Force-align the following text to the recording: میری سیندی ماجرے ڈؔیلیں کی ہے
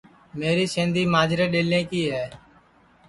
میری 0.39 0.65
سیندی 0.73 1.03
ماجرے 1.13 1.45
ڈؔیلیں 1.53 1.83
کی 1.89 2.03
ہے 2.11 2.25